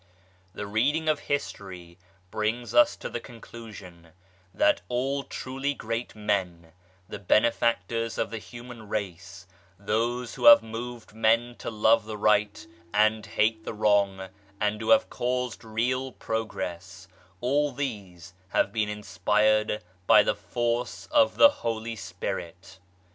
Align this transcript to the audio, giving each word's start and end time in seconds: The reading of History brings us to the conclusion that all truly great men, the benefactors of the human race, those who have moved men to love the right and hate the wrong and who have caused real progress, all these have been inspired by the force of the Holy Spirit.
The 0.55 0.65
reading 0.65 1.07
of 1.07 1.19
History 1.29 1.99
brings 2.31 2.73
us 2.73 2.95
to 2.95 3.07
the 3.07 3.19
conclusion 3.19 4.13
that 4.51 4.81
all 4.89 5.21
truly 5.23 5.75
great 5.75 6.15
men, 6.15 6.71
the 7.07 7.19
benefactors 7.19 8.17
of 8.17 8.31
the 8.31 8.39
human 8.39 8.89
race, 8.89 9.45
those 9.77 10.33
who 10.33 10.45
have 10.45 10.63
moved 10.63 11.13
men 11.13 11.55
to 11.59 11.69
love 11.69 12.05
the 12.05 12.17
right 12.17 12.65
and 12.91 13.23
hate 13.27 13.63
the 13.63 13.75
wrong 13.75 14.29
and 14.59 14.81
who 14.81 14.89
have 14.89 15.07
caused 15.11 15.63
real 15.63 16.11
progress, 16.13 17.07
all 17.39 17.71
these 17.71 18.33
have 18.47 18.73
been 18.73 18.89
inspired 18.89 19.83
by 20.07 20.23
the 20.23 20.33
force 20.33 21.07
of 21.11 21.35
the 21.35 21.49
Holy 21.61 21.95
Spirit. 21.95 22.79